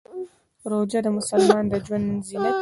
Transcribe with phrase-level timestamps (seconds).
[0.71, 2.59] روژه د مسلمان د ژوند زینت دی.